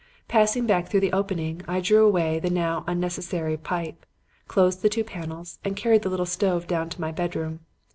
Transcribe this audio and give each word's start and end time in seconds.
"Passing 0.27 0.65
back 0.65 0.87
through 0.87 1.01
the 1.01 1.13
opening, 1.13 1.61
I 1.67 1.79
drew 1.79 2.03
away 2.03 2.39
the 2.39 2.49
now 2.49 2.83
unnecessary 2.87 3.55
pipe, 3.55 4.03
closed 4.47 4.81
the 4.81 4.89
two 4.89 5.03
panels, 5.03 5.59
and 5.63 5.75
carried 5.75 6.01
the 6.01 6.09
little 6.09 6.25
stove 6.25 6.65
down 6.65 6.89
to 6.89 6.99
my 7.01 7.11
bedroom. 7.11 7.59